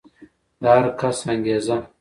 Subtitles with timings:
[0.61, 1.77] د هر کس انګېزه